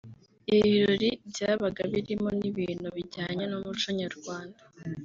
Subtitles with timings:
[0.49, 4.61] Ibi birori byabaga birimo n’ibintu bijyanye n’umuco Nyarwanda